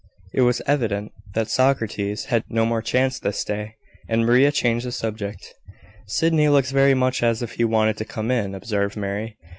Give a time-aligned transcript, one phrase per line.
[0.33, 3.75] It was evident that Socrates had no more chance this day,
[4.09, 5.53] and Maria changed the subject.
[6.07, 9.37] "Sydney looks very much as if he wanted to come in," observed Mary.